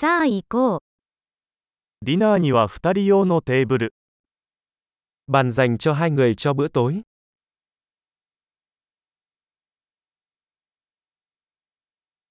[0.00, 0.80] さあ行こう。
[2.00, 3.92] ディナーには2人用のテーブル。
[5.28, 7.02] Bàn dành cho hai người cho bữa tối.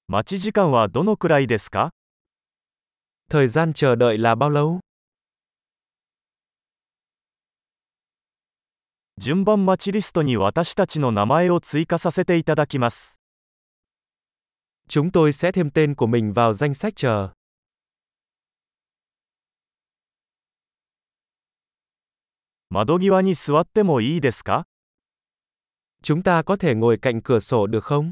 [0.08, 1.92] 待ち時間はどのくらいですか
[3.30, 4.80] Thời gian chờ đợi là bao lâu?
[9.22, 13.20] 順番待ちリストに私たちの名前を追加させていただきます。
[14.88, 17.39] Chúng tôi sẽ thêm tên của mình vào danh sách chờ.
[22.72, 24.66] 窓際に座ってもいいですか
[26.04, 28.12] Chúng ta có thể ngồi cạnh cửa sổ được không?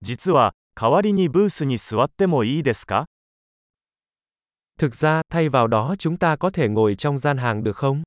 [0.00, 3.04] 実は、代わりにブースに座ってもいいですか
[4.78, 8.02] Thực ra, thay vào đó chúng ta có thể ngồi trong gian hàng được không?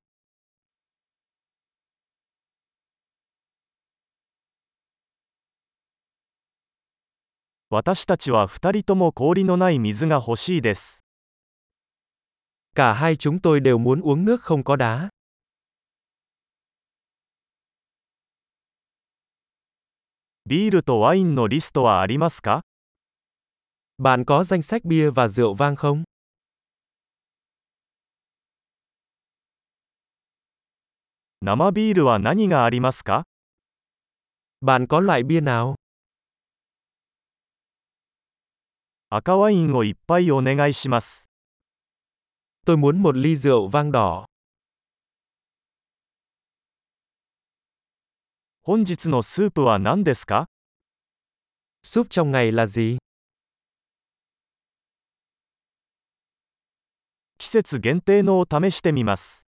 [7.70, 11.03] 私たちは2人とも氷のない水が欲しいです。
[12.75, 15.09] Cả hai chúng tôi đều muốn uống nước không có đá.
[20.49, 22.61] ビールとワインのリストはありますか
[23.99, 26.03] Bạn có danh sách bia và rượu vang không?
[31.41, 33.23] 生ビールは何がありますか
[34.61, 35.75] Bạn có loại bia nào?
[39.11, 41.29] 赤ワインをいっぱいお願いします。
[42.69, 44.25] Tôi muốn một ly rượu vang đỏ.
[48.61, 50.45] 本日のスープは何ですか
[51.83, 52.97] Súp trong ngày là gì?
[57.39, 59.47] 季節限定のを試してみます。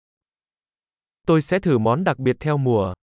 [1.27, 2.95] Tôi sẽ thử món đặc biệt theo mùa.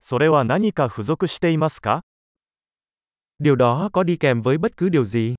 [0.00, 2.02] それは何か付属していますか
[3.38, 5.34] Điều đó có đi kèm với bất cứ điều gì?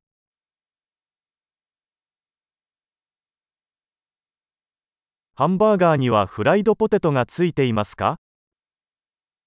[5.38, 8.16] ハンバーガーにはフライドポテトがついていますか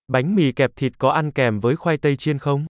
[0.08, 2.66] Bánh mì kẹp thịt có ăn kèm với khoai tây chiên không?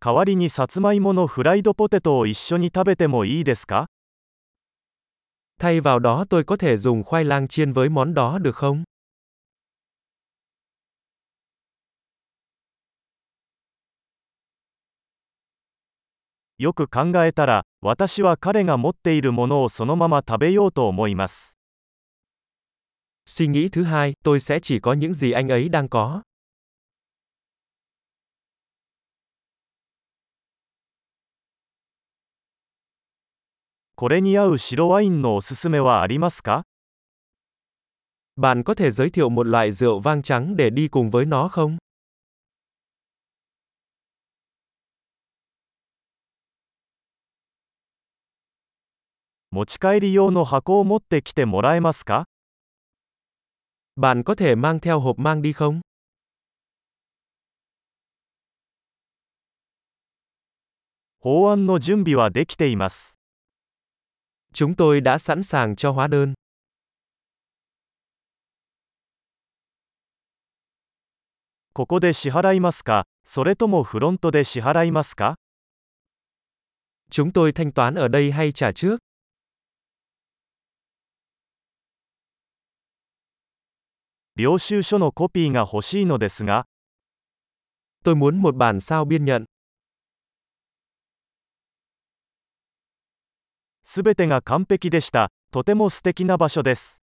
[0.00, 3.86] 代わりにさつまいものフライドポテトを一緒に食べてもいいですか
[5.60, 8.84] Thay vào đó tôi có thể dùng khoai lang chiên với món đó được không?
[16.62, 21.56] よく考えたら、私は彼が持っているものをそのまま食べようと思います。
[23.26, 26.22] Suy nghĩ thứ hai, tôi sẽ chỉ có những gì anh ấy đang có.
[33.94, 36.64] これに合う白ワインのおすすめはありますか
[38.36, 41.48] Bạn có thể giới thiệu một loại rượu vang trắng để đi cùng với nó
[41.48, 41.78] không?
[49.53, 52.25] 持ち帰り用の箱を持ってきてもらえますか
[53.95, 55.81] Bạn có thể mang theo hộp mang đi không?
[61.19, 63.19] 法案の準備はできています。
[64.53, 66.33] Chúng tôi đã sẵn sàng cho hóa đơn.
[71.73, 75.35] ここで支払いますかそれともフロントで支払いますか
[77.11, 78.97] Chúng tôi thanh toán ở đây hay trả trước?
[84.38, 86.64] 領収書のコピーが欲しいのですが、
[88.04, 89.46] Tôi muốn một bản sao biên nhận.
[93.82, 95.32] すべてが完璧でした。
[95.50, 97.02] とても素敵な場所です。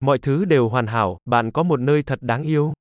[0.00, 2.74] Mọi thứ đều hoàn hảo, bạn có một nơi thật đáng yêu.